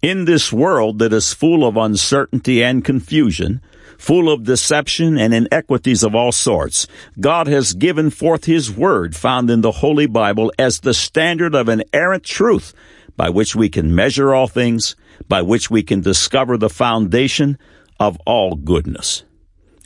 In 0.00 0.26
this 0.26 0.52
world 0.52 1.00
that 1.00 1.12
is 1.12 1.34
full 1.34 1.66
of 1.66 1.76
uncertainty 1.76 2.62
and 2.62 2.84
confusion, 2.84 3.60
full 3.98 4.30
of 4.30 4.44
deception 4.44 5.18
and 5.18 5.34
inequities 5.34 6.04
of 6.04 6.14
all 6.14 6.30
sorts, 6.30 6.86
God 7.18 7.48
has 7.48 7.72
given 7.72 8.10
forth 8.10 8.44
His 8.44 8.70
Word 8.70 9.16
found 9.16 9.50
in 9.50 9.60
the 9.60 9.72
Holy 9.72 10.06
Bible 10.06 10.52
as 10.56 10.78
the 10.78 10.94
standard 10.94 11.52
of 11.52 11.68
an 11.68 11.82
inerrant 11.92 12.22
truth 12.22 12.72
by 13.16 13.28
which 13.28 13.56
we 13.56 13.68
can 13.68 13.92
measure 13.92 14.32
all 14.32 14.46
things, 14.46 14.94
by 15.26 15.42
which 15.42 15.68
we 15.68 15.82
can 15.82 16.00
discover 16.00 16.56
the 16.56 16.70
foundation 16.70 17.58
of 17.98 18.16
all 18.24 18.54
goodness. 18.54 19.24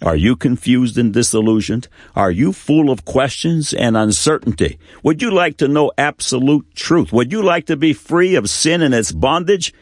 Are 0.02 0.16
you 0.16 0.36
confused 0.36 0.98
and 0.98 1.14
disillusioned? 1.14 1.88
Are 2.14 2.30
you 2.30 2.52
full 2.52 2.90
of 2.90 3.06
questions 3.06 3.72
and 3.72 3.96
uncertainty? 3.96 4.78
Would 5.02 5.22
you 5.22 5.30
like 5.30 5.56
to 5.56 5.68
know 5.68 5.90
absolute 5.96 6.74
truth? 6.74 7.14
Would 7.14 7.32
you 7.32 7.40
like 7.40 7.64
to 7.66 7.78
be 7.78 7.94
free 7.94 8.34
of 8.34 8.50
sin 8.50 8.82
and 8.82 8.94
its 8.94 9.10
bondage? 9.10 9.72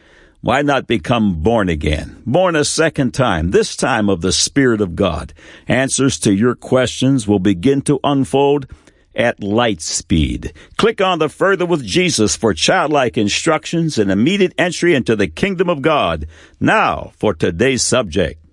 Why 0.43 0.63
not 0.63 0.87
become 0.87 1.43
born 1.43 1.69
again? 1.69 2.23
Born 2.25 2.55
a 2.55 2.65
second 2.65 3.13
time, 3.13 3.51
this 3.51 3.75
time 3.75 4.09
of 4.09 4.21
the 4.21 4.31
Spirit 4.31 4.81
of 4.81 4.95
God. 4.95 5.35
Answers 5.67 6.17
to 6.21 6.33
your 6.33 6.55
questions 6.55 7.27
will 7.27 7.37
begin 7.37 7.83
to 7.83 7.99
unfold 8.03 8.65
at 9.13 9.43
light 9.43 9.81
speed. 9.81 10.51
Click 10.77 10.99
on 10.99 11.19
the 11.19 11.29
Further 11.29 11.67
with 11.67 11.85
Jesus 11.85 12.35
for 12.35 12.55
childlike 12.55 13.19
instructions 13.19 13.99
and 13.99 14.09
immediate 14.09 14.55
entry 14.57 14.95
into 14.95 15.15
the 15.15 15.27
kingdom 15.27 15.69
of 15.69 15.83
God. 15.83 16.25
Now 16.59 17.11
for 17.17 17.35
today's 17.35 17.83
subject. 17.83 18.43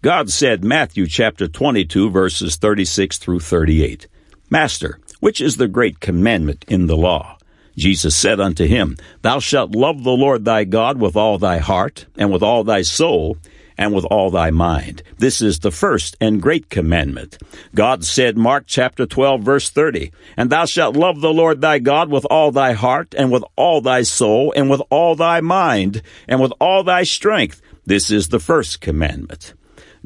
God 0.00 0.30
said, 0.30 0.64
Matthew 0.64 1.06
chapter 1.06 1.48
22 1.48 2.08
verses 2.08 2.56
36 2.56 3.18
through 3.18 3.40
38, 3.40 4.08
Master, 4.48 4.98
which 5.20 5.42
is 5.42 5.58
the 5.58 5.68
great 5.68 6.00
commandment 6.00 6.64
in 6.66 6.86
the 6.86 6.96
law? 6.96 7.36
Jesus 7.76 8.16
said 8.16 8.40
unto 8.40 8.66
him, 8.66 8.96
Thou 9.22 9.38
shalt 9.38 9.74
love 9.74 10.02
the 10.04 10.10
Lord 10.10 10.44
thy 10.44 10.64
God 10.64 11.00
with 11.00 11.16
all 11.16 11.38
thy 11.38 11.58
heart, 11.58 12.06
and 12.16 12.32
with 12.32 12.42
all 12.42 12.64
thy 12.64 12.82
soul, 12.82 13.36
and 13.78 13.94
with 13.94 14.04
all 14.04 14.30
thy 14.30 14.50
mind. 14.50 15.02
This 15.18 15.40
is 15.40 15.60
the 15.60 15.70
first 15.70 16.16
and 16.20 16.42
great 16.42 16.68
commandment. 16.68 17.38
God 17.74 18.04
said, 18.04 18.36
Mark 18.36 18.64
chapter 18.66 19.06
12 19.06 19.42
verse 19.42 19.70
30, 19.70 20.12
And 20.36 20.50
thou 20.50 20.66
shalt 20.66 20.96
love 20.96 21.20
the 21.20 21.32
Lord 21.32 21.60
thy 21.60 21.78
God 21.78 22.10
with 22.10 22.26
all 22.26 22.52
thy 22.52 22.72
heart, 22.72 23.14
and 23.16 23.32
with 23.32 23.44
all 23.56 23.80
thy 23.80 24.02
soul, 24.02 24.52
and 24.54 24.68
with 24.68 24.82
all 24.90 25.14
thy 25.14 25.40
mind, 25.40 26.02
and 26.28 26.40
with 26.42 26.52
all 26.60 26.84
thy 26.84 27.04
strength. 27.04 27.62
This 27.86 28.10
is 28.10 28.28
the 28.28 28.38
first 28.38 28.82
commandment. 28.82 29.54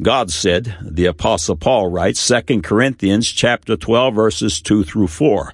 God 0.00 0.30
said, 0.30 0.76
the 0.82 1.06
apostle 1.06 1.56
Paul 1.56 1.88
writes, 1.88 2.26
2 2.26 2.62
Corinthians 2.62 3.30
chapter 3.30 3.76
12 3.76 4.14
verses 4.14 4.60
2 4.60 4.84
through 4.84 5.06
4. 5.06 5.52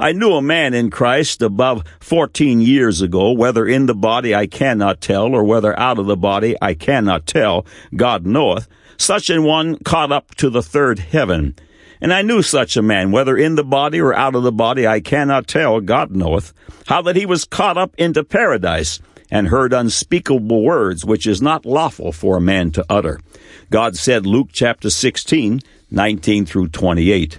I 0.00 0.12
knew 0.12 0.32
a 0.32 0.40
man 0.40 0.72
in 0.72 0.88
Christ 0.88 1.42
above 1.42 1.84
fourteen 2.00 2.62
years 2.62 3.02
ago, 3.02 3.32
whether 3.32 3.66
in 3.66 3.84
the 3.84 3.94
body 3.94 4.34
I 4.34 4.46
cannot 4.46 5.02
tell, 5.02 5.34
or 5.34 5.44
whether 5.44 5.78
out 5.78 5.98
of 5.98 6.06
the 6.06 6.16
body 6.16 6.56
I 6.62 6.72
cannot 6.72 7.26
tell, 7.26 7.66
God 7.94 8.24
knoweth, 8.24 8.66
such 8.96 9.28
an 9.28 9.44
one 9.44 9.76
caught 9.76 10.10
up 10.10 10.34
to 10.36 10.48
the 10.48 10.62
third 10.62 11.00
heaven. 11.00 11.54
And 12.00 12.14
I 12.14 12.22
knew 12.22 12.40
such 12.40 12.78
a 12.78 12.82
man, 12.82 13.12
whether 13.12 13.36
in 13.36 13.56
the 13.56 13.62
body 13.62 14.00
or 14.00 14.14
out 14.14 14.34
of 14.34 14.42
the 14.42 14.50
body 14.50 14.86
I 14.86 15.00
cannot 15.00 15.46
tell, 15.46 15.82
God 15.82 16.16
knoweth, 16.16 16.54
how 16.86 17.02
that 17.02 17.16
he 17.16 17.26
was 17.26 17.44
caught 17.44 17.76
up 17.76 17.94
into 17.98 18.24
paradise, 18.24 19.00
and 19.30 19.48
heard 19.48 19.74
unspeakable 19.74 20.62
words 20.62 21.04
which 21.04 21.26
is 21.26 21.42
not 21.42 21.66
lawful 21.66 22.10
for 22.10 22.38
a 22.38 22.40
man 22.40 22.70
to 22.70 22.86
utter. 22.88 23.20
God 23.68 23.96
said, 23.96 24.24
Luke 24.24 24.48
chapter 24.50 24.88
16, 24.88 25.60
19 25.90 26.46
through 26.46 26.68
28. 26.68 27.38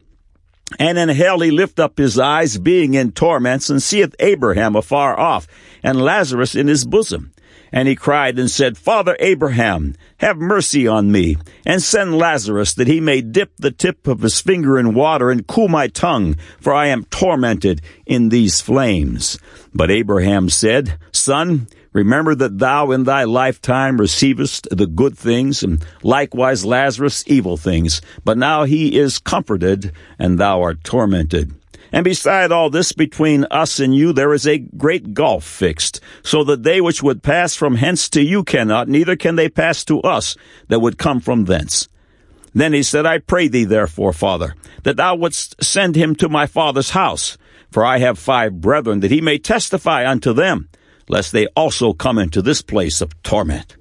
And 0.79 0.97
in 0.97 1.09
hell 1.09 1.39
he 1.39 1.51
lift 1.51 1.79
up 1.79 1.97
his 1.97 2.17
eyes, 2.17 2.57
being 2.57 2.93
in 2.93 3.11
torments, 3.11 3.69
and 3.69 3.81
seeth 3.81 4.15
Abraham 4.19 4.75
afar 4.75 5.19
off, 5.19 5.47
and 5.83 6.01
Lazarus 6.01 6.55
in 6.55 6.67
his 6.67 6.85
bosom. 6.85 7.31
And 7.71 7.87
he 7.87 7.95
cried 7.95 8.37
and 8.37 8.51
said, 8.51 8.77
Father 8.77 9.15
Abraham, 9.19 9.95
have 10.17 10.37
mercy 10.37 10.87
on 10.87 11.11
me, 11.11 11.37
and 11.65 11.81
send 11.81 12.17
Lazarus 12.17 12.73
that 12.73 12.87
he 12.87 12.99
may 12.99 13.21
dip 13.21 13.51
the 13.57 13.71
tip 13.71 14.07
of 14.07 14.21
his 14.21 14.41
finger 14.41 14.77
in 14.77 14.93
water 14.93 15.31
and 15.31 15.47
cool 15.47 15.67
my 15.67 15.87
tongue, 15.87 16.35
for 16.59 16.73
I 16.73 16.87
am 16.87 17.05
tormented 17.05 17.81
in 18.05 18.29
these 18.29 18.59
flames. 18.59 19.39
But 19.73 19.89
Abraham 19.89 20.49
said, 20.49 20.97
Son, 21.11 21.67
Remember 21.93 22.33
that 22.35 22.57
thou 22.57 22.91
in 22.91 23.03
thy 23.03 23.25
lifetime 23.25 23.99
receivest 23.99 24.67
the 24.71 24.87
good 24.87 25.17
things, 25.17 25.61
and 25.61 25.85
likewise 26.03 26.63
Lazarus 26.63 27.23
evil 27.27 27.57
things. 27.57 28.01
But 28.23 28.37
now 28.37 28.63
he 28.63 28.97
is 28.97 29.19
comforted, 29.19 29.91
and 30.17 30.39
thou 30.39 30.61
art 30.61 30.85
tormented. 30.85 31.53
And 31.91 32.03
beside 32.03 32.51
all 32.51 32.69
this, 32.69 32.93
between 32.93 33.45
us 33.51 33.79
and 33.79 33.93
you, 33.93 34.13
there 34.13 34.33
is 34.33 34.47
a 34.47 34.59
great 34.59 35.13
gulf 35.13 35.43
fixed, 35.43 35.99
so 36.23 36.43
that 36.45 36.63
they 36.63 36.79
which 36.79 37.03
would 37.03 37.23
pass 37.23 37.55
from 37.55 37.75
hence 37.75 38.07
to 38.09 38.21
you 38.21 38.43
cannot, 38.43 38.87
neither 38.87 39.15
can 39.15 39.35
they 39.35 39.49
pass 39.49 39.83
to 39.85 39.99
us 40.01 40.37
that 40.69 40.79
would 40.79 40.97
come 40.97 41.19
from 41.19 41.45
thence. 41.45 41.89
Then 42.53 42.73
he 42.73 42.83
said, 42.83 43.05
I 43.05 43.17
pray 43.17 43.47
thee 43.47 43.65
therefore, 43.65 44.13
Father, 44.13 44.55
that 44.83 44.97
thou 44.97 45.15
wouldst 45.15 45.61
send 45.63 45.95
him 45.95 46.15
to 46.15 46.29
my 46.29 46.45
father's 46.45 46.91
house, 46.91 47.37
for 47.71 47.85
I 47.85 47.99
have 47.99 48.19
five 48.19 48.61
brethren, 48.61 49.01
that 49.01 49.11
he 49.11 49.21
may 49.21 49.37
testify 49.37 50.09
unto 50.09 50.33
them 50.33 50.69
lest 51.11 51.33
they 51.33 51.45
also 51.47 51.91
come 51.91 52.17
into 52.17 52.41
this 52.41 52.61
place 52.61 53.01
of 53.01 53.21
torment. 53.21 53.75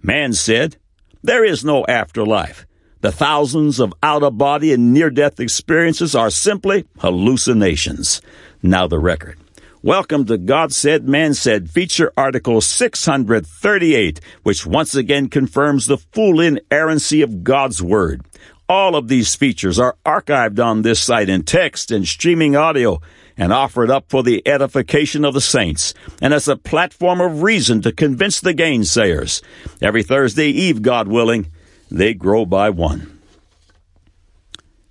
Man 0.00 0.32
said, 0.32 0.76
There 1.22 1.44
is 1.44 1.64
no 1.64 1.84
afterlife. 1.86 2.66
The 3.04 3.12
thousands 3.12 3.80
of 3.80 3.92
out 4.02 4.22
of 4.22 4.38
body 4.38 4.72
and 4.72 4.94
near 4.94 5.10
death 5.10 5.38
experiences 5.38 6.14
are 6.14 6.30
simply 6.30 6.86
hallucinations. 7.00 8.22
Now 8.62 8.86
the 8.86 8.98
record. 8.98 9.38
Welcome 9.82 10.24
to 10.24 10.38
God 10.38 10.72
Said, 10.72 11.06
Man 11.06 11.34
Said, 11.34 11.68
feature 11.68 12.14
article 12.16 12.62
638, 12.62 14.20
which 14.42 14.64
once 14.64 14.94
again 14.94 15.28
confirms 15.28 15.84
the 15.84 15.98
full 15.98 16.40
inerrancy 16.40 17.20
of 17.20 17.44
God's 17.44 17.82
Word. 17.82 18.22
All 18.70 18.96
of 18.96 19.08
these 19.08 19.34
features 19.34 19.78
are 19.78 19.98
archived 20.06 20.58
on 20.58 20.80
this 20.80 21.00
site 21.00 21.28
in 21.28 21.42
text 21.42 21.90
and 21.90 22.08
streaming 22.08 22.56
audio 22.56 23.02
and 23.36 23.52
offered 23.52 23.90
up 23.90 24.08
for 24.08 24.22
the 24.22 24.42
edification 24.48 25.26
of 25.26 25.34
the 25.34 25.42
saints, 25.42 25.92
and 26.22 26.32
as 26.32 26.48
a 26.48 26.56
platform 26.56 27.20
of 27.20 27.42
reason 27.42 27.82
to 27.82 27.92
convince 27.92 28.40
the 28.40 28.54
gainsayers. 28.54 29.42
Every 29.82 30.02
Thursday 30.02 30.48
eve, 30.48 30.80
God 30.80 31.06
willing, 31.06 31.50
they 31.90 32.14
grow 32.14 32.44
by 32.46 32.70
one. 32.70 33.20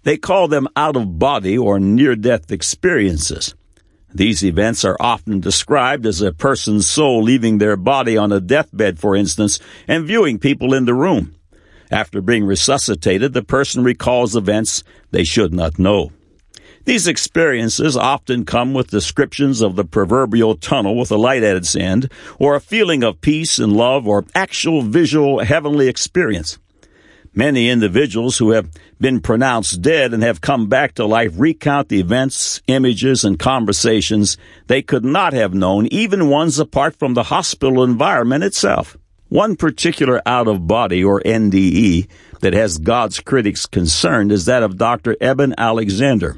They 0.04 0.18
call 0.18 0.48
them 0.48 0.68
out 0.76 0.96
of 0.96 1.18
body 1.18 1.58
or 1.58 1.80
near 1.80 2.16
death 2.16 2.52
experiences. 2.52 3.56
These 4.14 4.44
events 4.44 4.86
are 4.86 4.98
often 5.00 5.40
described 5.40 6.06
as 6.06 6.22
a 6.22 6.32
person's 6.32 6.88
soul 6.88 7.24
leaving 7.24 7.58
their 7.58 7.78
body 7.78 8.16
on 8.16 8.32
a 8.32 8.40
deathbed, 8.40 9.00
for 9.00 9.16
instance, 9.16 9.60
and 9.88 10.06
viewing 10.06 10.38
people 10.38 10.74
in 10.74 10.86
the 10.86 10.94
room. 10.94 11.36
After 11.90 12.22
being 12.22 12.46
resuscitated, 12.46 13.34
the 13.34 13.44
person 13.44 13.84
recalls 13.84 14.36
events 14.36 14.84
they 15.12 15.24
should 15.24 15.54
not 15.54 15.80
know. 15.80 16.12
These 16.86 17.08
experiences 17.08 17.96
often 17.96 18.46
come 18.46 18.74
with 18.74 18.92
descriptions 18.92 19.62
of 19.62 19.76
the 19.76 19.86
proverbial 19.86 20.58
tunnel 20.58 20.98
with 20.98 21.12
a 21.12 21.18
light 21.18 21.42
at 21.42 21.56
its 21.56 21.76
end, 21.76 22.12
or 22.38 22.56
a 22.56 22.62
feeling 22.62 23.04
of 23.04 23.22
peace 23.22 23.58
and 23.58 23.72
love, 23.72 24.06
or 24.06 24.26
actual 24.36 24.82
visual 24.82 25.40
heavenly 25.40 25.88
experience. 25.88 26.60
Many 27.36 27.70
individuals 27.70 28.38
who 28.38 28.52
have 28.52 28.70
been 29.00 29.20
pronounced 29.20 29.82
dead 29.82 30.14
and 30.14 30.22
have 30.22 30.42
come 30.42 30.68
back 30.68 30.94
to 30.96 31.06
life 31.06 31.34
recount 31.36 31.90
the 31.90 32.00
events, 32.00 32.62
images, 32.68 33.24
and 33.24 33.40
conversations 33.40 34.38
they 34.68 34.82
could 34.82 35.04
not 35.04 35.34
have 35.34 35.54
known, 35.54 35.88
even 35.88 36.30
ones 36.30 36.60
apart 36.60 36.96
from 36.96 37.16
the 37.16 37.24
hospital 37.24 37.84
environment 37.84 38.44
itself. 38.44 38.98
One 39.30 39.56
particular 39.56 40.22
out 40.28 40.48
of 40.48 40.68
body, 40.68 41.04
or 41.04 41.22
NDE, 41.22 42.08
that 42.42 42.54
has 42.54 42.78
God's 42.78 43.20
critics 43.20 43.66
concerned 43.66 44.32
is 44.32 44.46
that 44.46 44.62
of 44.62 44.78
Dr. 44.78 45.18
Eben 45.20 45.56
Alexander 45.58 46.38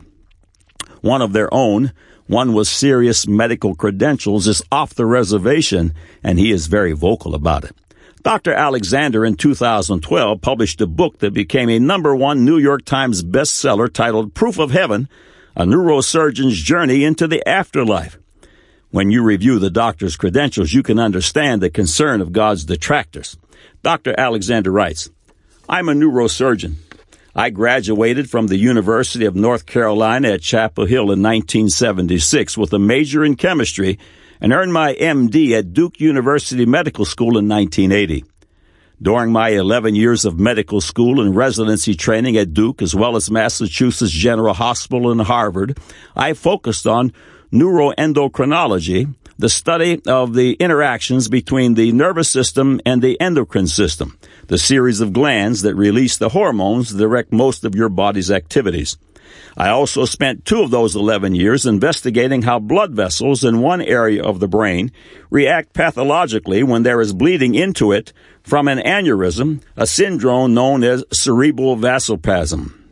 one 1.05 1.21
of 1.21 1.33
their 1.33 1.53
own, 1.53 1.91
one 2.25 2.53
with 2.53 2.67
serious 2.67 3.27
medical 3.27 3.75
credentials, 3.75 4.47
is 4.47 4.63
off 4.71 4.95
the 4.95 5.05
reservation, 5.05 5.93
and 6.23 6.39
he 6.39 6.51
is 6.51 6.65
very 6.65 6.93
vocal 6.93 7.35
about 7.35 7.63
it. 7.63 7.75
Dr. 8.25 8.55
Alexander 8.55 9.23
in 9.23 9.35
2012 9.35 10.41
published 10.41 10.81
a 10.81 10.87
book 10.87 11.19
that 11.19 11.31
became 11.31 11.69
a 11.69 11.77
number 11.77 12.15
one 12.15 12.43
New 12.43 12.57
York 12.57 12.83
Times 12.83 13.21
bestseller 13.21 13.87
titled 13.87 14.33
Proof 14.33 14.57
of 14.57 14.71
Heaven, 14.71 15.07
a 15.55 15.63
neurosurgeon's 15.63 16.59
journey 16.59 17.03
into 17.03 17.27
the 17.27 17.47
afterlife. 17.47 18.17
When 18.89 19.11
you 19.11 19.21
review 19.21 19.59
the 19.59 19.69
doctor's 19.69 20.17
credentials, 20.17 20.73
you 20.73 20.81
can 20.81 20.97
understand 20.97 21.61
the 21.61 21.69
concern 21.69 22.19
of 22.19 22.31
God's 22.31 22.65
detractors. 22.65 23.37
Dr. 23.83 24.15
Alexander 24.17 24.71
writes, 24.71 25.11
I'm 25.69 25.87
a 25.87 25.93
neurosurgeon. 25.93 26.77
I 27.35 27.51
graduated 27.51 28.27
from 28.27 28.47
the 28.47 28.57
University 28.57 29.25
of 29.25 29.35
North 29.35 29.67
Carolina 29.67 30.29
at 30.29 30.41
Chapel 30.41 30.87
Hill 30.87 31.11
in 31.11 31.21
1976 31.21 32.57
with 32.57 32.73
a 32.73 32.79
major 32.79 33.23
in 33.23 33.35
chemistry 33.35 33.99
and 34.41 34.53
earned 34.53 34.73
my 34.73 34.93
MD 34.95 35.51
at 35.51 35.73
Duke 35.73 35.99
University 35.99 36.65
Medical 36.65 37.05
School 37.05 37.37
in 37.37 37.47
1980. 37.47 38.25
During 39.01 39.31
my 39.31 39.49
11 39.49 39.95
years 39.95 40.23
of 40.23 40.39
medical 40.39 40.79
school 40.79 41.19
and 41.19 41.35
residency 41.35 41.95
training 41.95 42.37
at 42.37 42.53
Duke, 42.53 42.81
as 42.81 42.95
well 42.95 43.15
as 43.15 43.29
Massachusetts 43.29 44.11
General 44.11 44.53
Hospital 44.53 45.11
and 45.11 45.21
Harvard, 45.21 45.77
I 46.15 46.33
focused 46.33 46.87
on 46.87 47.11
neuroendocrinology, 47.51 49.13
the 49.37 49.49
study 49.49 50.01
of 50.07 50.33
the 50.33 50.53
interactions 50.53 51.27
between 51.27 51.73
the 51.73 51.91
nervous 51.91 52.29
system 52.29 52.79
and 52.85 53.01
the 53.01 53.19
endocrine 53.19 53.67
system, 53.67 54.17
the 54.47 54.57
series 54.57 55.01
of 55.01 55.11
glands 55.11 55.61
that 55.63 55.75
release 55.75 56.17
the 56.17 56.29
hormones 56.29 56.93
that 56.93 56.99
direct 56.99 57.33
most 57.33 57.65
of 57.65 57.75
your 57.75 57.89
body's 57.89 58.31
activities. 58.31 58.97
I 59.57 59.69
also 59.69 60.03
spent 60.03 60.43
two 60.43 60.61
of 60.61 60.71
those 60.71 60.95
11 60.95 61.33
years 61.33 61.65
investigating 61.65 62.41
how 62.41 62.59
blood 62.59 62.93
vessels 62.93 63.43
in 63.43 63.61
one 63.61 63.81
area 63.81 64.21
of 64.21 64.39
the 64.39 64.49
brain 64.49 64.91
react 65.29 65.73
pathologically 65.73 66.61
when 66.61 66.83
there 66.83 66.99
is 66.99 67.13
bleeding 67.13 67.55
into 67.55 67.93
it 67.93 68.11
from 68.43 68.67
an 68.67 68.79
aneurysm, 68.79 69.61
a 69.77 69.87
syndrome 69.87 70.53
known 70.53 70.83
as 70.83 71.05
cerebral 71.11 71.77
vasospasm. 71.77 72.84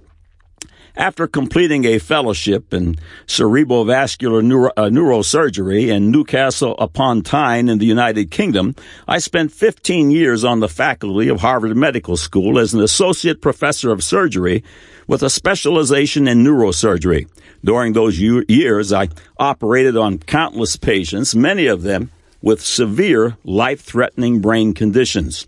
After 0.96 1.26
completing 1.26 1.86
a 1.86 1.98
fellowship 1.98 2.72
in 2.72 2.98
cerebrovascular 3.26 4.44
neuro, 4.44 4.72
uh, 4.78 4.90
neurosurgery 4.90 5.88
in 5.88 6.12
Newcastle 6.12 6.76
upon 6.78 7.24
Tyne 7.24 7.68
in 7.68 7.80
the 7.80 7.88
United 7.88 8.30
Kingdom, 8.30 8.76
I 9.08 9.18
spent 9.18 9.52
15 9.52 10.12
years 10.12 10.44
on 10.44 10.60
the 10.60 10.70
faculty 10.70 11.30
of 11.30 11.42
Harvard 11.42 11.76
Medical 11.76 12.16
School 12.16 12.60
as 12.60 12.76
an 12.76 12.80
associate 12.80 13.42
professor 13.42 13.92
of 13.92 14.04
surgery 14.04 14.64
with 15.08 15.24
a 15.24 15.32
specialization 15.32 16.28
in 16.28 16.44
neurosurgery. 16.44 17.28
During 17.66 17.94
those 17.94 18.20
years, 18.20 18.94
I 18.94 19.10
operated 19.38 19.98
on 19.98 20.20
countless 20.20 20.76
patients, 20.76 21.34
many 21.34 21.66
of 21.66 21.82
them 21.82 22.12
with 22.44 22.62
severe 22.62 23.38
life-threatening 23.44 24.42
brain 24.42 24.76
conditions. 24.76 25.48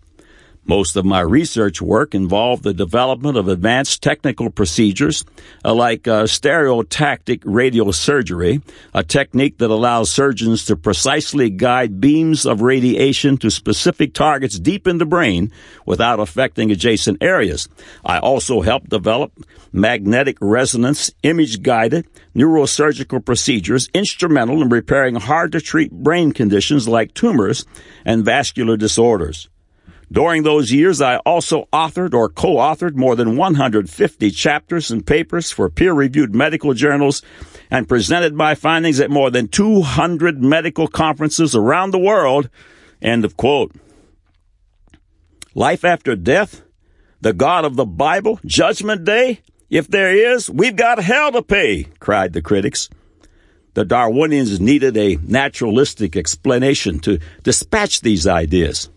Most 0.68 0.96
of 0.96 1.06
my 1.06 1.20
research 1.22 1.80
work 1.80 2.16
involved 2.16 2.64
the 2.64 2.74
development 2.74 3.38
of 3.38 3.48
advanced 3.48 4.02
technical 4.02 4.50
procedures 4.50 5.24
uh, 5.64 5.76
like 5.76 6.08
uh, 6.08 6.24
stereotactic 6.24 7.42
radiosurgery, 7.42 8.64
a 8.94 9.04
technique 9.04 9.60
that 9.60 9.70
allows 9.70 10.10
surgeons 10.10 10.66
to 10.66 10.76
precisely 10.76 11.52
guide 11.52 12.02
beams 12.02 12.48
of 12.48 12.62
radiation 12.62 13.38
to 13.38 13.52
specific 13.52 14.16
targets 14.16 14.58
deep 14.58 14.88
in 14.88 14.98
the 14.98 15.06
brain 15.06 15.52
without 15.86 16.20
affecting 16.20 16.72
adjacent 16.72 17.22
areas. 17.22 17.70
I 18.04 18.18
also 18.18 18.62
helped 18.62 18.90
develop 18.90 19.34
magnetic 19.72 20.38
resonance 20.42 21.12
image 21.22 21.62
guided 21.62 22.08
neurosurgical 22.36 23.24
procedures 23.24 23.88
instrumental 23.94 24.64
in 24.64 24.70
repairing 24.70 25.16
hard 25.16 25.52
to 25.52 25.62
treat 25.62 25.92
brain 25.92 26.32
conditions 26.32 26.88
like 26.88 27.14
tumors 27.14 27.66
and 28.04 28.26
vascular 28.26 28.78
disorders. 28.78 29.48
During 30.12 30.44
those 30.44 30.72
years, 30.72 31.02
I 31.02 31.18
also 31.18 31.68
authored 31.74 32.14
or 32.14 32.30
co-authored 32.30 32.96
more 32.96 33.16
than 33.16 33.38
150 33.38 34.32
chapters 34.32 34.92
and 34.92 35.06
papers 35.06 35.52
for 35.52 35.70
peer-reviewed 35.70 36.36
medical 36.36 36.74
journals 36.74 37.22
and 37.72 37.90
presented 37.90 38.34
my 38.34 38.56
findings 38.56 39.00
at 39.00 39.10
more 39.10 39.32
than 39.32 39.48
200 39.48 40.42
medical 40.42 40.88
conferences 40.88 41.56
around 41.56 41.92
the 41.92 42.00
world. 42.00 42.50
End 43.02 43.26
of 43.26 43.36
quote. 43.36 43.74
Life 45.56 45.84
after 45.84 46.16
death? 46.16 46.62
The 47.22 47.34
God 47.34 47.66
of 47.66 47.76
the 47.76 47.86
Bible? 47.86 48.40
Judgment 48.46 49.06
Day? 49.06 49.42
If 49.70 49.88
there 49.88 50.34
is, 50.34 50.50
we've 50.50 50.76
got 50.76 51.00
hell 51.00 51.32
to 51.32 51.42
pay, 51.42 51.86
cried 52.00 52.34
the 52.34 52.42
critics. 52.42 52.90
The 53.74 53.84
Darwinians 53.84 54.60
needed 54.60 54.96
a 54.96 55.16
naturalistic 55.16 56.16
explanation 56.16 57.00
to 57.00 57.20
dispatch 57.44 58.02
these 58.02 58.28
ideas. 58.28 58.90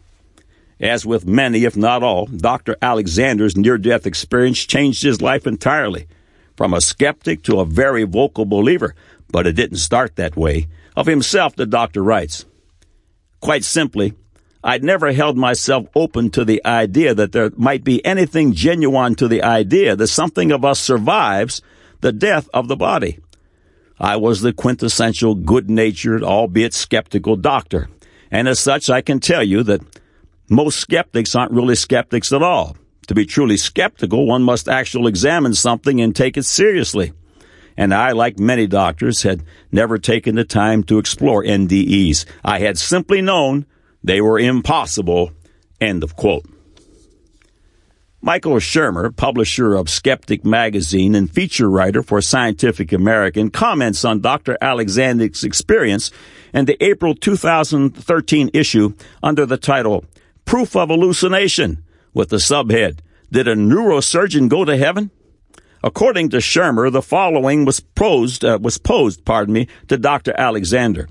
As 0.81 1.05
with 1.05 1.27
many, 1.27 1.65
if 1.65 1.77
not 1.77 2.03
all, 2.03 2.27
Dr. 2.27 2.77
Alexander's 2.81 3.57
near 3.57 3.79
death 3.79 4.07
experience 4.07 4.65
changed 4.65 5.03
his 5.03 5.21
life 5.21 5.47
entirely. 5.47 6.07
From 6.57 6.73
a 6.73 6.81
skeptic 6.81 7.43
to 7.45 7.61
a 7.61 7.65
very 7.65 8.05
vocal 8.05 8.45
believer, 8.45 8.95
but 9.31 9.47
it 9.47 9.53
didn't 9.53 9.79
start 9.79 10.17
that 10.17 10.37
way. 10.37 10.69
Of 10.97 11.07
himself, 11.07 11.57
the 11.57 11.67
doctor 11.67 12.03
writes 12.03 12.45
Quite 13.41 13.65
simply, 13.65 14.15
I'd 14.63 14.83
never 14.83 15.13
held 15.13 15.37
myself 15.37 15.87
open 15.95 16.31
to 16.31 16.45
the 16.45 16.65
idea 16.65 17.15
that 17.15 17.33
there 17.33 17.51
might 17.57 17.85
be 17.85 18.05
anything 18.05 18.53
genuine 18.53 19.15
to 19.17 19.29
the 19.29 19.43
idea 19.43 19.95
that 19.95 20.09
something 20.09 20.51
of 20.51 20.65
us 20.65 20.81
survives 20.81 21.63
the 22.01 22.13
death 22.13 22.49
of 22.53 22.67
the 22.67 22.77
body. 22.77 23.19
I 24.01 24.17
was 24.17 24.41
the 24.41 24.53
quintessential 24.53 25.35
good 25.35 25.71
natured, 25.71 26.23
albeit 26.23 26.75
skeptical 26.75 27.37
doctor. 27.37 27.89
And 28.31 28.49
as 28.49 28.59
such, 28.59 28.91
I 28.91 29.01
can 29.01 29.21
tell 29.21 29.43
you 29.43 29.63
that 29.65 29.81
most 30.51 30.79
skeptics 30.79 31.35
aren't 31.35 31.53
really 31.53 31.75
skeptics 31.75 32.33
at 32.33 32.43
all. 32.43 32.77
To 33.09 33.15
be 33.15 33.25
truly 33.25 33.57
skeptical, 33.57 34.27
one 34.27 34.43
must 34.43 34.69
actually 34.69 35.09
examine 35.09 35.55
something 35.55 36.01
and 36.01 36.15
take 36.15 36.37
it 36.37 36.45
seriously. 36.45 37.13
And 37.77 37.95
I, 37.95 38.13
like 38.13 38.39
many 38.39 38.67
doctors, 38.67 39.23
had 39.23 39.45
never 39.73 39.99
taken 39.99 40.35
the 40.35 40.45
time 40.45 40.83
to 40.85 40.99
explore 40.99 41.45
NDEs. 41.45 42.27
I 42.45 42.59
had 42.59 42.77
simply 42.77 43.23
known 43.23 43.67
they 44.03 44.21
were 44.21 44.39
impossible. 44.39 45.33
End 45.81 46.03
of 46.03 46.17
quote. 46.17 46.45
Michael 48.21 48.57
Shermer, 48.57 49.15
publisher 49.15 49.75
of 49.75 49.89
Skeptic 49.89 50.45
magazine 50.45 51.15
and 51.15 51.31
feature 51.31 51.71
writer 51.71 52.03
for 52.03 52.21
Scientific 52.21 52.93
American, 52.93 53.49
comments 53.49 54.05
on 54.05 54.21
Dr. 54.21 54.59
Alexander's 54.61 55.45
experience 55.45 56.11
in 56.53 56.65
the 56.65 56.83
April 56.85 57.15
2013 57.15 58.51
issue 58.53 58.93
under 59.23 59.47
the 59.47 59.57
title 59.57 60.05
proof 60.49 60.75
of 60.75 60.89
hallucination 60.89 61.85
with 62.15 62.31
the 62.31 62.39
subhead, 62.39 63.01
Did 63.31 63.47
a 63.47 63.55
neurosurgeon 63.55 64.49
go 64.49 64.65
to 64.65 64.79
heaven? 64.79 65.11
According 65.85 66.31
to 66.31 66.39
Shermer, 66.39 66.91
the 66.91 67.03
following 67.03 67.67
was 67.67 67.81
posed, 67.81 68.47
uh, 68.47 68.59
was 68.61 68.79
posed, 68.79 69.27
pardon 69.27 69.53
me, 69.53 69.69
to 69.89 69.99
Dr. 69.99 70.33
Alexander. 70.39 71.07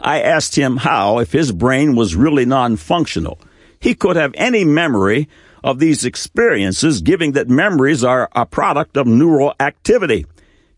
I 0.00 0.22
asked 0.22 0.56
him 0.56 0.78
how, 0.78 1.18
if 1.18 1.32
his 1.32 1.52
brain 1.52 1.96
was 1.96 2.16
really 2.16 2.46
non-functional, 2.46 3.38
he 3.78 3.94
could 3.94 4.16
have 4.16 4.32
any 4.36 4.64
memory 4.64 5.28
of 5.62 5.78
these 5.78 6.06
experiences, 6.06 7.02
giving 7.02 7.32
that 7.32 7.50
memories 7.50 8.02
are 8.02 8.30
a 8.34 8.46
product 8.46 8.96
of 8.96 9.06
neural 9.06 9.54
activity. 9.60 10.24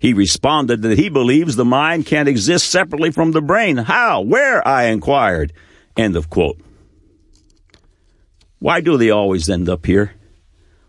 He 0.00 0.12
responded 0.12 0.82
that 0.82 0.98
he 0.98 1.08
believes 1.08 1.54
the 1.54 1.64
mind 1.64 2.06
can't 2.06 2.28
exist 2.28 2.68
separately 2.68 3.12
from 3.12 3.30
the 3.30 3.40
brain. 3.40 3.76
How? 3.76 4.20
Where? 4.22 4.66
I 4.66 4.86
inquired. 4.86 5.52
End 5.96 6.16
of 6.16 6.28
quote. 6.28 6.60
Why 8.58 8.80
do 8.80 8.96
they 8.96 9.10
always 9.10 9.50
end 9.50 9.68
up 9.68 9.86
here? 9.86 10.12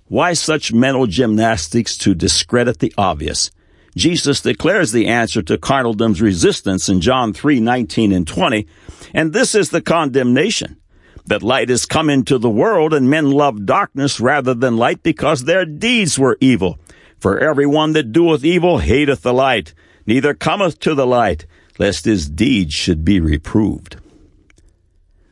Why 0.08 0.34
such 0.34 0.72
mental 0.72 1.06
gymnastics 1.06 1.98
to 1.98 2.16
discredit 2.16 2.80
the 2.80 2.94
obvious? 2.98 3.52
Jesus 3.96 4.42
declares 4.42 4.92
the 4.92 5.08
answer 5.08 5.42
to 5.42 5.58
carnaldom's 5.58 6.22
resistance 6.22 6.88
in 6.88 7.02
John 7.02 7.34
3, 7.34 7.60
19 7.60 8.14
and 8.14 8.28
20, 8.28 8.68
and 9.14 9.34
this 9.34 9.54
is 9.54 9.72
the 9.72 9.82
condemnation. 9.82 10.78
That 11.26 11.44
light 11.44 11.70
is 11.70 11.86
come 11.86 12.10
into 12.10 12.38
the 12.38 12.50
world 12.50 12.94
and 12.94 13.10
men 13.10 13.32
love 13.32 13.66
darkness 13.66 14.22
rather 14.22 14.54
than 14.54 14.78
light 14.78 15.04
because 15.04 15.44
their 15.44 15.66
deeds 15.66 16.18
were 16.18 16.38
evil. 16.40 16.80
For 17.20 17.40
everyone 17.40 17.92
that 17.94 18.14
doeth 18.14 18.46
evil 18.46 18.78
hateth 18.78 19.24
the 19.24 19.34
light, 19.34 19.74
neither 20.06 20.34
cometh 20.34 20.80
to 20.82 20.96
the 20.96 21.08
light, 21.08 21.46
lest 21.80 22.06
his 22.06 22.30
deeds 22.30 22.74
should 22.74 23.04
be 23.04 23.20
reproved. 23.20 23.98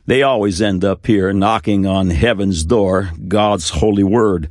They 0.06 0.22
always 0.22 0.62
end 0.62 0.84
up 0.84 1.04
here 1.06 1.32
knocking 1.32 1.84
on 1.84 2.10
heaven's 2.10 2.64
door, 2.64 3.10
God's 3.26 3.70
holy 3.70 4.04
word. 4.04 4.48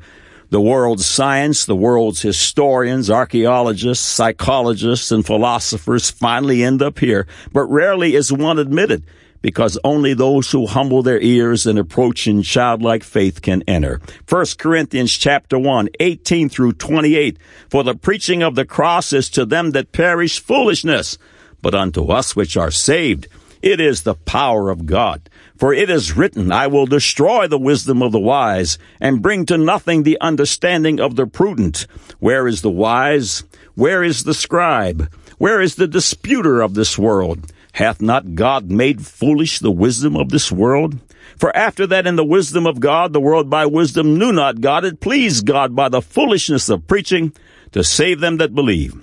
The 0.50 0.59
world's 0.59 1.05
science, 1.05 1.63
the 1.65 1.75
world's 1.75 2.21
historians, 2.21 3.09
archaeologists, 3.09 4.05
psychologists, 4.05 5.12
and 5.12 5.25
philosophers 5.25 6.12
finally 6.12 6.62
end 6.62 6.81
up 6.81 7.00
here, 7.00 7.25
but 7.53 7.65
rarely 7.65 8.15
is 8.15 8.31
one 8.31 8.59
admitted 8.59 9.03
because 9.41 9.77
only 9.83 10.13
those 10.13 10.51
who 10.51 10.65
humble 10.65 11.03
their 11.03 11.21
ears 11.21 11.65
and 11.67 11.77
approach 11.79 12.27
in 12.27 12.41
childlike 12.41 13.03
faith 13.03 13.41
can 13.41 13.62
enter. 13.67 14.01
1 14.27 14.45
Corinthians 14.57 15.13
chapter 15.13 15.57
1, 15.57 15.88
18 16.00 16.50
through 16.50 16.74
28. 16.74 17.38
For 17.69 17.83
the 17.83 17.95
preaching 17.95 18.41
of 18.41 18.55
the 18.55 18.65
cross 18.65 19.13
is 19.13 19.29
to 19.29 19.45
them 19.45 19.71
that 19.71 19.91
perish 19.91 20.39
foolishness, 20.39 21.17
but 21.62 21.75
unto 21.75 22.07
us 22.07 22.35
which 22.35 22.57
are 22.57 22.71
saved, 22.71 23.27
it 23.62 23.79
is 23.79 24.03
the 24.03 24.15
power 24.15 24.69
of 24.69 24.85
God. 24.85 25.29
For 25.57 25.74
it 25.74 25.89
is 25.89 26.17
written, 26.17 26.51
I 26.51 26.67
will 26.67 26.85
destroy 26.85 27.47
the 27.47 27.57
wisdom 27.57 28.01
of 28.01 28.12
the 28.12 28.19
wise, 28.19 28.77
and 29.00 29.21
bring 29.21 29.45
to 29.45 29.57
nothing 29.57 30.03
the 30.03 30.19
understanding 30.19 31.00
of 31.00 31.15
the 31.15 31.25
prudent. 31.25 31.88
Where 32.19 32.47
is 32.47 32.62
the 32.62 32.69
wise? 32.69 33.43
Where 33.75 34.03
is 34.03 34.24
the 34.24 34.33
scribe? 34.33 35.09
Where 35.38 35.62
is 35.62 35.75
the 35.75 35.88
disputer 35.88 36.62
of 36.62 36.74
this 36.74 36.97
world? 36.97 37.51
Hath 37.74 38.01
not 38.01 38.35
God 38.35 38.69
made 38.69 39.05
foolish 39.05 39.59
the 39.59 39.71
wisdom 39.71 40.15
of 40.15 40.29
this 40.29 40.51
world? 40.51 41.00
For 41.38 41.55
after 41.55 41.85
that 41.88 42.07
in 42.07 42.15
the 42.15 42.24
wisdom 42.24 42.65
of 42.65 42.79
God, 42.79 43.12
the 43.12 43.19
world 43.19 43.50
by 43.50 43.65
wisdom 43.65 44.17
knew 44.17 44.31
not 44.31 44.62
God, 44.62 44.85
it 44.85 45.01
pleased 45.01 45.45
God 45.45 45.75
by 45.75 45.89
the 45.89 46.01
foolishness 46.01 46.69
of 46.69 46.88
preaching 46.88 47.33
to 47.74 47.83
save 47.83 48.21
them 48.21 48.38
that 48.38 48.55
believe. 48.55 48.95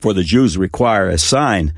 For 0.00 0.14
the 0.14 0.22
Jews 0.22 0.56
require 0.56 1.08
a 1.08 1.18
sign, 1.18 1.74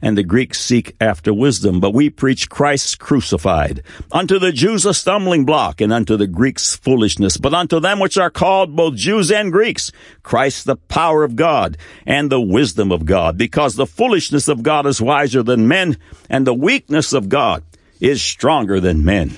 and 0.00 0.16
the 0.16 0.22
Greeks 0.22 0.60
seek 0.60 0.94
after 1.00 1.34
wisdom, 1.34 1.80
but 1.80 1.92
we 1.92 2.08
preach 2.10 2.48
Christ 2.48 2.98
crucified. 2.98 3.82
Unto 4.12 4.38
the 4.38 4.52
Jews 4.52 4.86
a 4.86 4.94
stumbling 4.94 5.44
block, 5.44 5.80
and 5.80 5.92
unto 5.92 6.16
the 6.16 6.26
Greeks 6.26 6.76
foolishness, 6.76 7.36
but 7.36 7.54
unto 7.54 7.80
them 7.80 7.98
which 7.98 8.16
are 8.16 8.30
called 8.30 8.76
both 8.76 8.94
Jews 8.94 9.30
and 9.30 9.50
Greeks, 9.50 9.90
Christ 10.22 10.66
the 10.66 10.76
power 10.76 11.24
of 11.24 11.36
God, 11.36 11.76
and 12.06 12.30
the 12.30 12.40
wisdom 12.40 12.92
of 12.92 13.06
God, 13.06 13.36
because 13.36 13.74
the 13.74 13.86
foolishness 13.86 14.48
of 14.48 14.62
God 14.62 14.86
is 14.86 15.00
wiser 15.00 15.42
than 15.42 15.68
men, 15.68 15.96
and 16.30 16.46
the 16.46 16.54
weakness 16.54 17.12
of 17.12 17.28
God 17.28 17.64
is 18.00 18.22
stronger 18.22 18.80
than 18.80 19.04
men. 19.04 19.36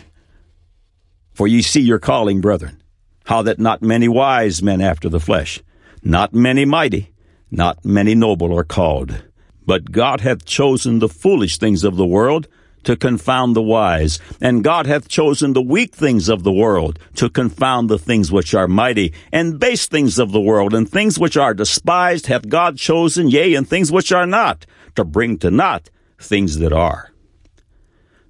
For 1.32 1.48
ye 1.48 1.62
see 1.62 1.80
your 1.80 1.98
calling, 1.98 2.42
brethren, 2.42 2.82
how 3.24 3.42
that 3.42 3.58
not 3.58 3.80
many 3.80 4.08
wise 4.08 4.62
men 4.62 4.82
after 4.82 5.08
the 5.08 5.20
flesh, 5.20 5.62
not 6.02 6.34
many 6.34 6.66
mighty, 6.66 7.12
not 7.50 7.84
many 7.84 8.14
noble 8.14 8.56
are 8.56 8.64
called. 8.64 9.22
But 9.70 9.92
God 9.92 10.20
hath 10.22 10.44
chosen 10.44 10.98
the 10.98 11.08
foolish 11.08 11.58
things 11.58 11.84
of 11.84 11.94
the 11.94 12.04
world 12.04 12.48
to 12.82 12.96
confound 12.96 13.54
the 13.54 13.62
wise, 13.62 14.18
and 14.40 14.64
God 14.64 14.86
hath 14.86 15.06
chosen 15.06 15.52
the 15.52 15.62
weak 15.62 15.94
things 15.94 16.28
of 16.28 16.42
the 16.42 16.50
world 16.50 16.98
to 17.14 17.30
confound 17.30 17.88
the 17.88 17.96
things 17.96 18.32
which 18.32 18.52
are 18.52 18.66
mighty, 18.66 19.12
and 19.30 19.60
base 19.60 19.86
things 19.86 20.18
of 20.18 20.32
the 20.32 20.40
world, 20.40 20.74
and 20.74 20.90
things 20.90 21.20
which 21.20 21.36
are 21.36 21.54
despised 21.54 22.26
hath 22.26 22.48
God 22.48 22.78
chosen, 22.78 23.28
yea, 23.28 23.54
and 23.54 23.68
things 23.68 23.92
which 23.92 24.10
are 24.10 24.26
not, 24.26 24.66
to 24.96 25.04
bring 25.04 25.38
to 25.38 25.52
naught 25.52 25.88
things 26.18 26.58
that 26.58 26.72
are. 26.72 27.12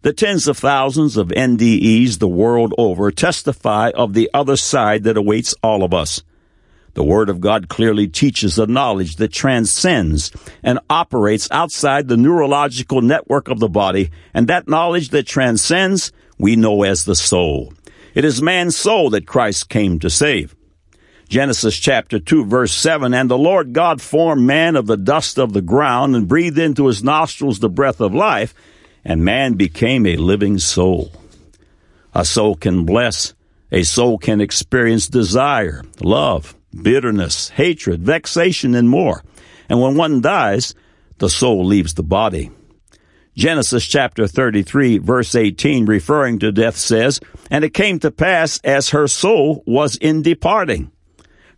The 0.03 0.13
tens 0.13 0.47
of 0.47 0.59
thousands 0.59 1.17
of 1.17 1.29
NDEs 1.29 2.19
the 2.19 2.29
world 2.29 2.75
over 2.77 3.11
testify 3.11 3.93
of 3.95 4.13
the 4.13 4.29
other 4.35 4.57
side 4.57 5.05
that 5.05 5.17
awaits 5.17 5.55
all 5.63 5.85
of 5.85 5.95
us. 5.95 6.23
The 6.95 7.05
Word 7.05 7.29
of 7.29 7.41
God 7.41 7.69
clearly 7.69 8.09
teaches 8.09 8.59
a 8.59 8.67
knowledge 8.67 9.17
that 9.17 9.33
transcends 9.33 10.33
and 10.63 10.81
operates 10.89 11.49
outside 11.51 12.09
the 12.09 12.17
neurological 12.17 13.01
network 13.01 13.49
of 13.49 13.61
the 13.61 13.69
body, 13.69 14.11
and 14.35 14.49
that 14.49 14.69
knowledge 14.69 15.11
that 15.11 15.27
transcends 15.27 16.13
we 16.39 16.57
know 16.57 16.83
as 16.83 17.05
the 17.05 17.15
soul. 17.15 17.73
It 18.15 18.25
is 18.25 18.43
man's 18.43 18.77
soul 18.77 19.11
that 19.11 19.27
Christ 19.27 19.69
came 19.69 19.99
to 20.01 20.11
save. 20.11 20.57
Genesis 21.29 21.79
chapter 21.79 22.19
2 22.19 22.47
verse 22.47 22.73
7, 22.73 23.15
And 23.15 23.31
the 23.31 23.39
Lord 23.39 23.73
God 23.73 24.03
formed 24.03 24.43
man 24.43 24.75
of 24.75 24.87
the 24.87 24.97
dust 24.97 25.39
of 25.39 25.53
the 25.53 25.63
ground 25.63 26.17
and 26.17 26.27
breathed 26.27 26.59
into 26.59 26.89
his 26.89 27.05
nostrils 27.05 27.61
the 27.61 27.69
breath 27.69 28.01
of 28.01 28.13
life, 28.13 28.53
and 29.05 29.25
man 29.25 29.55
became 29.55 30.07
a 30.07 30.17
living 30.17 30.59
soul. 30.59 31.13
A 32.15 32.25
soul 32.25 32.57
can 32.57 32.85
bless. 32.85 33.35
A 33.71 33.85
soul 33.85 34.19
can 34.19 34.41
experience 34.41 35.07
desire, 35.07 35.85
love, 36.01 36.57
bitterness, 36.75 37.51
hatred, 37.51 38.03
vexation, 38.03 38.75
and 38.75 38.89
more. 38.89 39.23
And 39.69 39.81
when 39.81 39.97
one 39.97 40.21
dies, 40.21 40.75
the 41.19 41.31
soul 41.31 41.65
leaves 41.65 41.95
the 41.95 42.03
body. 42.03 42.51
Genesis 43.37 43.87
chapter 43.87 44.27
33 44.27 44.99
verse 44.99 45.35
18 45.35 45.87
referring 45.87 46.39
to 46.41 46.53
death 46.53 46.77
says, 46.77 47.21
And 47.51 47.65
it 47.65 47.75
came 47.75 47.99
to 48.01 48.11
pass 48.11 48.61
as 48.65 48.91
her 48.91 49.07
soul 49.07 49.63
was 49.67 49.97
in 49.97 50.23
departing. 50.23 50.91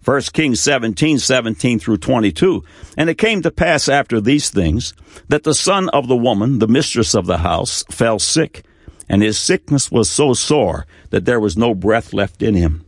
1 0.04 0.20
Kings 0.32 0.60
17, 0.60 1.18
17 1.18 1.78
through 1.78 1.96
22. 1.96 2.64
And 2.98 3.08
it 3.08 3.18
came 3.18 3.42
to 3.42 3.50
pass 3.50 3.88
after 3.88 4.20
these 4.20 4.50
things 4.50 4.94
that 5.28 5.44
the 5.44 5.54
son 5.54 5.88
of 5.90 6.08
the 6.08 6.16
woman, 6.16 6.58
the 6.58 6.68
mistress 6.68 7.14
of 7.14 7.26
the 7.26 7.38
house, 7.38 7.84
fell 7.90 8.18
sick, 8.18 8.64
and 9.08 9.22
his 9.22 9.38
sickness 9.38 9.90
was 9.90 10.10
so 10.10 10.32
sore 10.34 10.86
that 11.10 11.24
there 11.24 11.40
was 11.40 11.56
no 11.56 11.74
breath 11.74 12.12
left 12.12 12.42
in 12.42 12.54
him. 12.54 12.84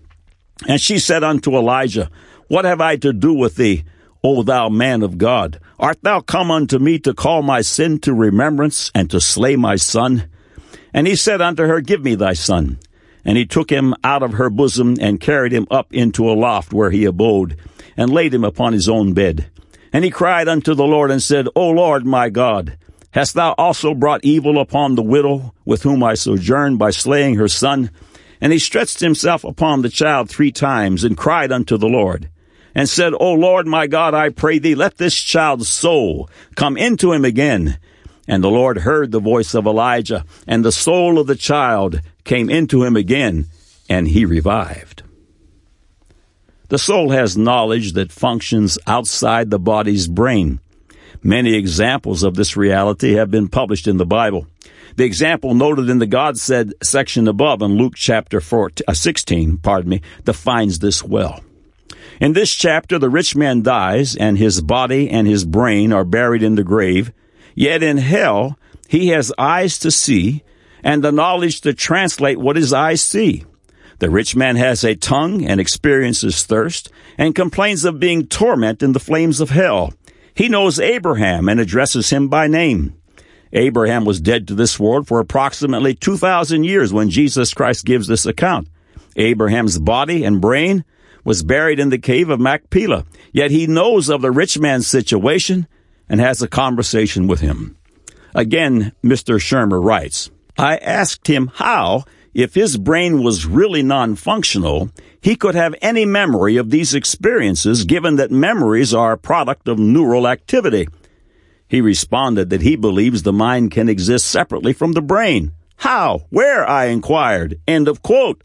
And 0.68 0.80
she 0.80 0.98
said 0.98 1.24
unto 1.24 1.56
Elijah, 1.56 2.10
What 2.48 2.64
have 2.64 2.80
I 2.80 2.96
to 2.96 3.12
do 3.12 3.32
with 3.32 3.56
thee, 3.56 3.84
O 4.22 4.42
thou 4.42 4.68
man 4.68 5.02
of 5.02 5.18
God? 5.18 5.60
Art 5.78 5.98
thou 6.02 6.20
come 6.20 6.50
unto 6.50 6.78
me 6.78 6.98
to 7.00 7.14
call 7.14 7.42
my 7.42 7.60
sin 7.60 7.98
to 8.00 8.14
remembrance 8.14 8.90
and 8.94 9.10
to 9.10 9.20
slay 9.20 9.56
my 9.56 9.76
son? 9.76 10.28
And 10.92 11.06
he 11.06 11.16
said 11.16 11.40
unto 11.40 11.66
her, 11.66 11.80
Give 11.80 12.02
me 12.02 12.14
thy 12.14 12.34
son. 12.34 12.78
And 13.24 13.36
he 13.36 13.46
took 13.46 13.70
him 13.70 13.94
out 14.04 14.22
of 14.22 14.34
her 14.34 14.50
bosom 14.50 14.96
and 15.00 15.20
carried 15.20 15.52
him 15.52 15.66
up 15.70 15.92
into 15.92 16.30
a 16.30 16.34
loft 16.34 16.72
where 16.72 16.90
he 16.90 17.04
abode, 17.04 17.56
and 17.96 18.12
laid 18.12 18.32
him 18.32 18.44
upon 18.44 18.72
his 18.72 18.88
own 18.88 19.12
bed. 19.12 19.50
And 19.92 20.04
he 20.04 20.10
cried 20.10 20.46
unto 20.48 20.74
the 20.74 20.84
Lord 20.84 21.10
and 21.10 21.22
said, 21.22 21.48
O 21.56 21.70
Lord 21.70 22.04
my 22.04 22.28
God, 22.28 22.76
hast 23.12 23.34
thou 23.34 23.52
also 23.52 23.94
brought 23.94 24.24
evil 24.24 24.58
upon 24.58 24.94
the 24.94 25.02
widow 25.02 25.54
with 25.64 25.82
whom 25.82 26.02
I 26.02 26.14
sojourned 26.14 26.78
by 26.78 26.90
slaying 26.90 27.36
her 27.36 27.48
son? 27.48 27.90
And 28.40 28.52
he 28.52 28.58
stretched 28.58 29.00
himself 29.00 29.44
upon 29.44 29.82
the 29.82 29.88
child 29.88 30.28
three 30.28 30.52
times 30.52 31.04
and 31.04 31.16
cried 31.16 31.52
unto 31.52 31.76
the 31.76 31.88
Lord 31.88 32.28
and 32.74 32.88
said, 32.88 33.12
O 33.18 33.32
Lord 33.32 33.66
my 33.66 33.86
God, 33.86 34.14
I 34.14 34.30
pray 34.30 34.58
thee, 34.58 34.74
let 34.74 34.98
this 34.98 35.14
child's 35.14 35.68
soul 35.68 36.28
come 36.56 36.76
into 36.76 37.12
him 37.12 37.24
again. 37.24 37.78
And 38.26 38.42
the 38.42 38.48
Lord 38.48 38.78
heard 38.78 39.12
the 39.12 39.20
voice 39.20 39.54
of 39.54 39.66
Elijah, 39.66 40.24
and 40.46 40.64
the 40.64 40.72
soul 40.72 41.18
of 41.18 41.26
the 41.26 41.36
child 41.36 42.00
came 42.24 42.48
into 42.48 42.82
him 42.82 42.96
again, 42.96 43.46
and 43.88 44.08
he 44.08 44.24
revived. 44.24 45.02
The 46.68 46.78
soul 46.78 47.10
has 47.10 47.36
knowledge 47.36 47.92
that 47.92 48.10
functions 48.10 48.78
outside 48.86 49.50
the 49.50 49.58
body's 49.58 50.08
brain. 50.08 50.58
Many 51.26 51.54
examples 51.54 52.22
of 52.22 52.34
this 52.34 52.54
reality 52.54 53.14
have 53.14 53.30
been 53.30 53.48
published 53.48 53.88
in 53.88 53.96
the 53.96 54.04
Bible. 54.04 54.46
The 54.96 55.04
example 55.04 55.54
noted 55.54 55.88
in 55.88 55.98
the 55.98 56.06
God 56.06 56.36
said 56.36 56.74
section 56.82 57.26
above 57.26 57.62
in 57.62 57.78
Luke 57.78 57.94
chapter 57.96 58.42
14, 58.42 58.84
uh, 58.86 58.92
16, 58.92 59.56
pardon 59.56 59.88
me, 59.88 60.02
defines 60.26 60.80
this 60.80 61.02
well. 61.02 61.40
In 62.20 62.34
this 62.34 62.54
chapter, 62.54 62.98
the 62.98 63.08
rich 63.08 63.34
man 63.34 63.62
dies, 63.62 64.14
and 64.14 64.36
his 64.36 64.60
body 64.60 65.08
and 65.08 65.26
his 65.26 65.46
brain 65.46 65.94
are 65.94 66.04
buried 66.04 66.42
in 66.42 66.56
the 66.56 66.62
grave. 66.62 67.10
Yet 67.54 67.82
in 67.82 67.96
hell, 67.96 68.58
he 68.86 69.08
has 69.08 69.32
eyes 69.38 69.78
to 69.78 69.90
see 69.90 70.42
and 70.82 71.02
the 71.02 71.10
knowledge 71.10 71.62
to 71.62 71.72
translate 71.72 72.38
what 72.38 72.56
his 72.56 72.74
eyes 72.74 73.02
see. 73.02 73.46
The 73.98 74.10
rich 74.10 74.36
man 74.36 74.56
has 74.56 74.84
a 74.84 74.94
tongue 74.94 75.42
and 75.46 75.58
experiences 75.58 76.44
thirst 76.44 76.92
and 77.16 77.34
complains 77.34 77.86
of 77.86 77.98
being 77.98 78.26
tormented 78.26 78.82
in 78.82 78.92
the 78.92 79.00
flames 79.00 79.40
of 79.40 79.48
hell. 79.48 79.94
He 80.34 80.48
knows 80.48 80.80
Abraham 80.80 81.48
and 81.48 81.60
addresses 81.60 82.10
him 82.10 82.28
by 82.28 82.48
name. 82.48 82.94
Abraham 83.52 84.04
was 84.04 84.20
dead 84.20 84.48
to 84.48 84.54
this 84.54 84.80
world 84.80 85.06
for 85.06 85.20
approximately 85.20 85.94
2,000 85.94 86.64
years 86.64 86.92
when 86.92 87.08
Jesus 87.08 87.54
Christ 87.54 87.84
gives 87.84 88.08
this 88.08 88.26
account. 88.26 88.68
Abraham's 89.16 89.78
body 89.78 90.24
and 90.24 90.40
brain 90.40 90.84
was 91.24 91.44
buried 91.44 91.78
in 91.78 91.90
the 91.90 91.98
cave 91.98 92.28
of 92.28 92.40
Machpelah, 92.40 93.06
yet 93.32 93.52
he 93.52 93.66
knows 93.66 94.08
of 94.08 94.22
the 94.22 94.32
rich 94.32 94.58
man's 94.58 94.88
situation 94.88 95.68
and 96.08 96.20
has 96.20 96.42
a 96.42 96.48
conversation 96.48 97.28
with 97.28 97.40
him. 97.40 97.76
Again, 98.34 98.92
Mr. 99.02 99.36
Shermer 99.36 99.82
writes, 99.82 100.30
I 100.58 100.76
asked 100.78 101.28
him 101.28 101.50
how, 101.54 102.04
if 102.34 102.54
his 102.54 102.76
brain 102.76 103.22
was 103.22 103.46
really 103.46 103.82
non-functional, 103.82 104.90
he 105.20 105.36
could 105.36 105.54
have 105.54 105.74
any 105.80 106.04
memory 106.04 106.56
of 106.56 106.70
these 106.70 106.92
experiences 106.92 107.84
given 107.84 108.16
that 108.16 108.30
memories 108.30 108.92
are 108.92 109.12
a 109.12 109.18
product 109.18 109.68
of 109.68 109.78
neural 109.78 110.26
activity. 110.26 110.88
He 111.68 111.80
responded 111.80 112.50
that 112.50 112.62
he 112.62 112.76
believes 112.76 113.22
the 113.22 113.32
mind 113.32 113.70
can 113.70 113.88
exist 113.88 114.26
separately 114.26 114.72
from 114.72 114.92
the 114.92 115.02
brain. 115.02 115.52
How? 115.76 116.26
Where? 116.30 116.68
I 116.68 116.86
inquired. 116.86 117.60
End 117.66 117.88
of 117.88 118.02
quote. 118.02 118.42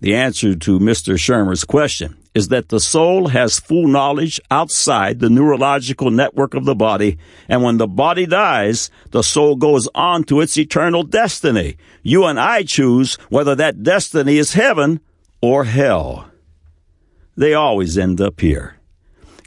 The 0.00 0.14
answer 0.14 0.54
to 0.54 0.78
Mr. 0.78 1.18
Shermer's 1.18 1.64
question 1.64 2.16
is 2.38 2.48
that 2.48 2.68
the 2.68 2.78
soul 2.78 3.28
has 3.28 3.58
full 3.58 3.88
knowledge 3.88 4.40
outside 4.48 5.18
the 5.18 5.28
neurological 5.28 6.08
network 6.08 6.54
of 6.54 6.64
the 6.64 6.74
body, 6.74 7.18
and 7.48 7.64
when 7.64 7.78
the 7.78 7.88
body 7.88 8.26
dies, 8.26 8.90
the 9.10 9.22
soul 9.22 9.56
goes 9.56 9.88
on 9.92 10.22
to 10.22 10.40
its 10.40 10.56
eternal 10.56 11.02
destiny. 11.02 11.76
You 12.04 12.24
and 12.26 12.38
I 12.38 12.62
choose 12.62 13.16
whether 13.28 13.56
that 13.56 13.82
destiny 13.82 14.38
is 14.38 14.52
heaven 14.52 15.00
or 15.42 15.64
hell. 15.64 16.30
They 17.36 17.54
always 17.54 17.98
end 17.98 18.20
up 18.20 18.40
here. 18.40 18.76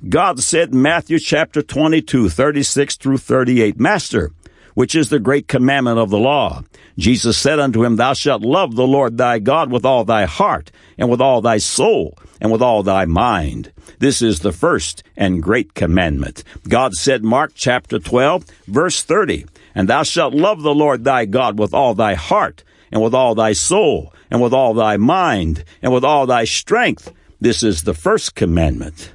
God 0.09 0.41
said 0.41 0.73
Matthew 0.73 1.17
chapter 1.19 1.61
22, 1.61 2.27
36 2.27 2.97
through 2.97 3.19
38, 3.19 3.79
Master, 3.79 4.31
which 4.73 4.95
is 4.95 5.09
the 5.09 5.19
great 5.19 5.47
commandment 5.47 5.99
of 5.99 6.09
the 6.09 6.19
law. 6.19 6.63
Jesus 6.97 7.37
said 7.37 7.59
unto 7.59 7.83
him, 7.83 7.95
Thou 7.95 8.13
shalt 8.13 8.41
love 8.41 8.75
the 8.75 8.87
Lord 8.87 9.17
thy 9.17 9.39
God 9.39 9.71
with 9.71 9.85
all 9.85 10.03
thy 10.03 10.25
heart, 10.25 10.71
and 10.97 11.09
with 11.09 11.21
all 11.21 11.41
thy 11.41 11.57
soul, 11.57 12.17
and 12.39 12.51
with 12.51 12.61
all 12.61 12.83
thy 12.83 13.05
mind. 13.05 13.71
This 13.99 14.21
is 14.21 14.39
the 14.39 14.51
first 14.51 15.03
and 15.15 15.43
great 15.43 15.73
commandment. 15.73 16.43
God 16.67 16.93
said, 16.93 17.23
Mark 17.23 17.51
chapter 17.55 17.99
12, 17.99 18.45
verse 18.67 19.03
30, 19.03 19.45
And 19.75 19.87
thou 19.87 20.03
shalt 20.03 20.33
love 20.33 20.61
the 20.61 20.75
Lord 20.75 21.03
thy 21.03 21.25
God 21.25 21.59
with 21.59 21.73
all 21.73 21.93
thy 21.93 22.15
heart, 22.15 22.63
and 22.91 23.01
with 23.01 23.13
all 23.13 23.35
thy 23.35 23.53
soul, 23.53 24.13
and 24.29 24.41
with 24.41 24.53
all 24.53 24.73
thy 24.73 24.97
mind, 24.97 25.63
and 25.81 25.93
with 25.93 26.03
all 26.03 26.25
thy 26.25 26.45
strength. 26.45 27.11
This 27.39 27.63
is 27.63 27.83
the 27.83 27.93
first 27.93 28.35
commandment. 28.35 29.11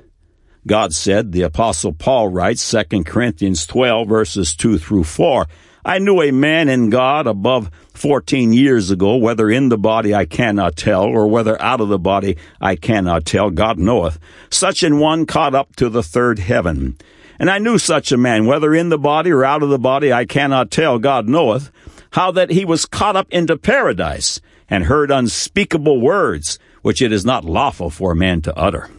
God 0.67 0.93
said, 0.93 1.31
the 1.31 1.43
apostle 1.43 1.93
Paul 1.93 2.29
writes, 2.29 2.69
2 2.71 3.05
Corinthians 3.05 3.67
12 3.67 4.09
verses 4.09 4.57
2 4.57 4.79
through 4.79 5.05
4, 5.05 5.47
I 5.85 6.01
knew 6.01 6.21
a 6.21 6.33
man 6.33 6.69
in 6.69 6.91
God 6.91 7.29
above 7.29 7.71
14 7.95 8.53
years 8.53 8.91
ago, 8.91 9.17
whether 9.17 9.49
in 9.49 9.69
the 9.69 9.79
body 9.79 10.13
I 10.13 10.25
cannot 10.25 10.75
tell, 10.75 11.05
or 11.05 11.29
whether 11.29 11.61
out 11.63 11.81
of 11.81 11.89
the 11.89 11.99
body 11.99 12.37
I 12.61 12.75
cannot 12.75 13.25
tell, 13.25 13.51
God 13.51 13.79
knoweth. 13.79 14.19
Such 14.51 14.83
an 14.83 14.99
one 14.99 15.27
caught 15.27 15.55
up 15.55 15.77
to 15.77 15.89
the 15.89 16.03
third 16.03 16.41
heaven. 16.41 16.97
And 17.39 17.49
I 17.49 17.59
knew 17.59 17.79
such 17.79 18.11
a 18.11 18.17
man, 18.17 18.47
whether 18.47 18.75
in 18.75 18.89
the 18.89 18.99
body 18.99 19.31
or 19.31 19.45
out 19.45 19.63
of 19.63 19.69
the 19.69 19.79
body 19.79 20.13
I 20.13 20.25
cannot 20.25 20.73
tell, 20.73 20.99
God 20.99 21.29
knoweth, 21.29 21.71
how 22.11 22.33
that 22.33 22.51
he 22.51 22.65
was 22.65 22.87
caught 22.87 23.15
up 23.15 23.29
into 23.31 23.57
paradise, 23.57 24.41
and 24.69 24.85
heard 24.85 25.13
unspeakable 25.13 26.01
words, 26.01 26.59
which 26.83 27.01
it 27.01 27.13
is 27.13 27.25
not 27.25 27.45
lawful 27.45 27.91
for 27.91 28.11
a 28.11 28.17
man 28.17 28.43
to 28.43 28.57
utter. 28.57 28.91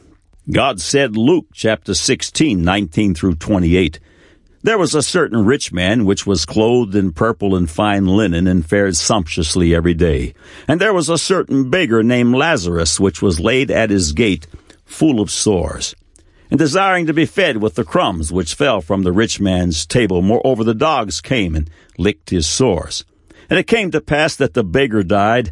God 0.50 0.80
said, 0.80 1.18
Luke 1.18 1.48
chapter 1.52 1.94
16, 1.94 2.62
19 2.62 3.14
through 3.14 3.36
28, 3.36 4.00
there 4.64 4.78
was 4.78 4.96
a 4.96 5.02
certain 5.02 5.46
rich 5.46 5.74
man 5.74 6.06
which 6.06 6.26
was 6.26 6.46
clothed 6.46 6.96
in 6.96 7.12
purple 7.12 7.54
and 7.54 7.70
fine 7.70 8.06
linen 8.06 8.48
and 8.48 8.66
fared 8.66 8.96
sumptuously 8.96 9.76
every 9.76 9.94
day. 9.94 10.34
And 10.66 10.80
there 10.80 10.94
was 10.94 11.10
a 11.10 11.18
certain 11.18 11.70
beggar 11.70 12.02
named 12.02 12.34
Lazarus 12.34 12.98
which 12.98 13.22
was 13.22 13.42
laid 13.42 13.70
at 13.70 13.90
his 13.90 14.14
gate, 14.14 14.48
full 14.86 15.20
of 15.20 15.30
sores, 15.30 15.96
and 16.50 16.58
desiring 16.58 17.08
to 17.08 17.14
be 17.14 17.26
fed 17.26 17.58
with 17.58 17.76
the 17.76 17.84
crumbs 17.84 18.32
which 18.32 18.56
fell 18.56 18.80
from 18.80 19.04
the 19.04 19.12
rich 19.12 19.42
man's 19.42 19.86
table. 19.86 20.22
Moreover, 20.22 20.64
the 20.64 20.74
dogs 20.74 21.20
came 21.20 21.56
and 21.56 21.70
licked 21.98 22.30
his 22.30 22.48
sores. 22.48 23.04
And 23.50 23.60
it 23.60 23.68
came 23.68 23.92
to 23.92 24.02
pass 24.02 24.38
that 24.38 24.54
the 24.54 24.64
beggar 24.64 25.04
died 25.04 25.52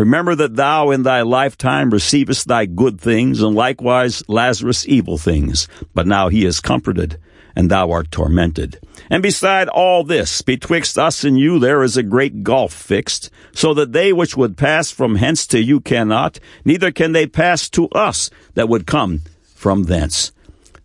remember 0.00 0.34
that 0.34 0.56
thou 0.56 0.90
in 0.90 1.02
thy 1.02 1.20
lifetime 1.22 1.90
receivest 1.90 2.48
thy 2.48 2.64
good 2.64 3.00
things, 3.00 3.42
and 3.42 3.54
likewise 3.54 4.26
Lazarus 4.28 4.88
evil 4.88 5.18
things. 5.18 5.68
But 5.94 6.06
now 6.06 6.28
he 6.28 6.46
is 6.46 6.60
comforted 6.60 7.18
and 7.54 7.70
thou 7.70 7.90
art 7.90 8.10
tormented. 8.10 8.78
And 9.10 9.22
beside 9.22 9.68
all 9.68 10.04
this, 10.04 10.40
betwixt 10.40 10.96
us 10.96 11.24
and 11.24 11.38
you 11.38 11.58
there 11.58 11.82
is 11.82 11.96
a 11.96 12.02
great 12.02 12.42
gulf 12.42 12.72
fixed, 12.72 13.30
so 13.52 13.74
that 13.74 13.92
they 13.92 14.12
which 14.12 14.36
would 14.36 14.56
pass 14.56 14.90
from 14.90 15.16
hence 15.16 15.46
to 15.48 15.60
you 15.60 15.80
cannot, 15.80 16.38
neither 16.64 16.90
can 16.90 17.12
they 17.12 17.26
pass 17.26 17.68
to 17.70 17.88
us 17.88 18.30
that 18.54 18.68
would 18.68 18.86
come 18.86 19.20
from 19.54 19.84
thence. 19.84 20.32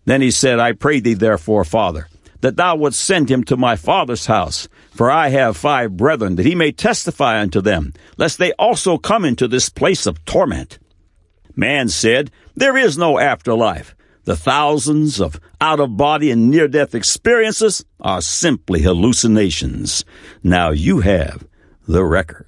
Then 0.04 0.20
he 0.20 0.30
said, 0.30 0.58
I 0.58 0.72
pray 0.72 1.00
thee 1.00 1.14
therefore, 1.14 1.64
Father, 1.64 2.08
that 2.46 2.54
thou 2.54 2.76
wouldst 2.76 3.00
send 3.00 3.28
him 3.28 3.42
to 3.42 3.56
my 3.56 3.74
father's 3.74 4.26
house, 4.26 4.68
for 4.92 5.10
I 5.10 5.30
have 5.30 5.56
five 5.56 5.96
brethren, 5.96 6.36
that 6.36 6.46
he 6.46 6.54
may 6.54 6.70
testify 6.70 7.40
unto 7.40 7.60
them, 7.60 7.92
lest 8.18 8.38
they 8.38 8.52
also 8.52 8.98
come 8.98 9.24
into 9.24 9.48
this 9.48 9.68
place 9.68 10.06
of 10.06 10.24
torment. 10.24 10.78
Man 11.56 11.88
said, 11.88 12.30
There 12.54 12.76
is 12.76 12.96
no 12.96 13.18
afterlife. 13.18 13.96
The 14.26 14.36
thousands 14.36 15.20
of 15.20 15.40
out 15.60 15.80
of 15.80 15.96
body 15.96 16.30
and 16.30 16.48
near 16.48 16.68
death 16.68 16.94
experiences 16.94 17.84
are 17.98 18.20
simply 18.20 18.80
hallucinations. 18.82 20.04
Now 20.44 20.70
you 20.70 21.00
have 21.00 21.44
the 21.88 22.04
record. 22.04 22.46